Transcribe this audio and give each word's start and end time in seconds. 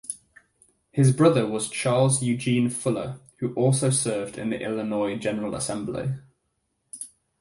His 0.91 1.11
brother 1.11 1.45
was 1.45 1.69
Charles 1.69 2.23
Eugene 2.23 2.71
Fuller 2.71 3.19
who 3.37 3.53
also 3.53 3.91
served 3.91 4.35
in 4.35 4.49
the 4.49 4.59
Illinois 4.59 5.15
General 5.15 5.53
Assembly. 5.53 6.15